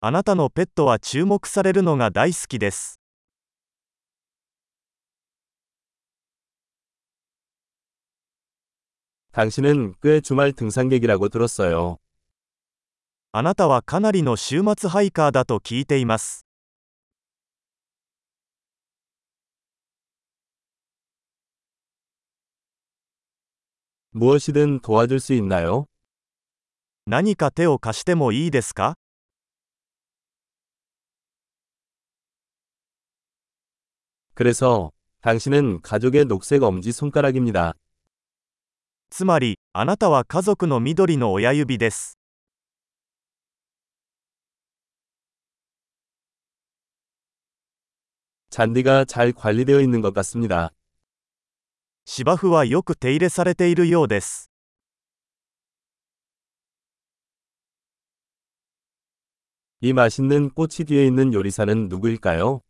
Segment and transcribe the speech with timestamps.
[0.00, 3.00] あなたのペットは注目されるのが大好きです。
[9.32, 11.98] 당신은 꽤 주말 등산객이라고 들었어요.
[13.32, 16.46] あなたはかなりの週末ハイカーだと聞いています。
[24.12, 25.86] 무엇이든 도와줄 수 있나요?
[27.06, 28.96] 何か手を貸してもいいですか
[34.40, 37.74] 그래서 당신은 가족의 녹색 엄지 손가락입니다.
[39.10, 42.18] つまり、あなたは家族の緑の親指です。
[48.50, 50.70] 잔디가 잘 관리되어 있는 것 같습니다.
[52.04, 54.50] 芝生はよく手入れされているようです。
[59.80, 62.62] 이 맛있는 꽃이 뒤에 있는 요리사는 누구일까요?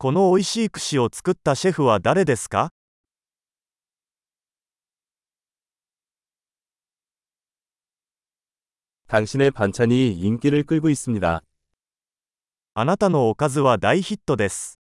[0.00, 2.70] この美味しい串を作ったシェフは誰ですか
[9.08, 11.42] 당신의 반찬이 인기를 끌고 있습니다.
[12.74, 14.78] あなたのおかずは大ヒットです。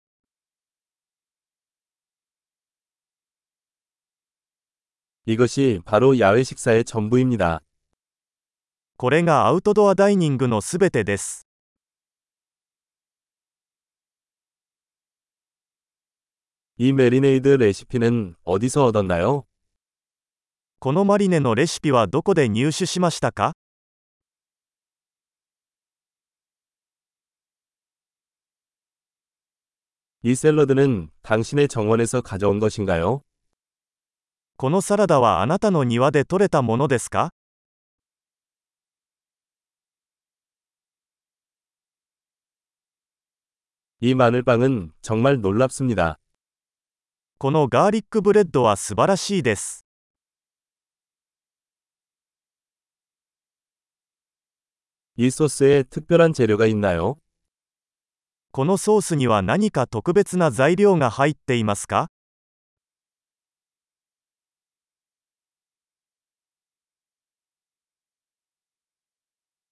[5.25, 7.61] 이것이 바로 야외 식사의 전부입니다.
[8.97, 11.44] これがアウトドアダイニングのすべてです。
[16.83, 19.45] 이 메리네이드 레시피는 어디서 얻었나요?
[20.79, 23.53] このマリネのレシピはどこで入手しましたか
[30.23, 33.21] 이 샐러드는 당신의 정원에서 가져온 것인가요?
[34.57, 37.29] このサラダはあなたの庭で採れたものですか
[43.99, 46.17] 이 마늘빵은 정말 놀랍습니다.
[47.41, 49.83] このガーリックブレッドは素晴らしいです。
[55.17, 57.17] 이 소스에 특별한 재료가 있나요?
[58.51, 62.11] このソースには何か特別な材料が入っていますか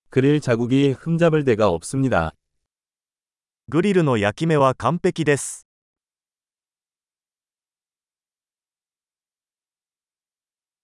[0.10, 2.34] 그릴 자국이 흠잡을 데가 없습니다.
[3.68, 5.68] グリルの焼き目は完璧です。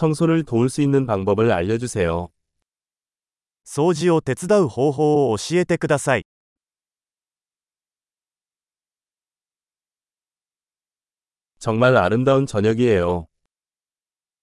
[0.00, 2.28] 청소를 도울 수 있는 방법을 알려주세요.
[3.64, 6.24] 掃除を手伝う方法を教えてください。
[11.58, 13.26] 정말 아름다운 저녁이에요.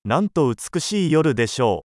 [0.04, 1.86] なんと美しい夜でしょ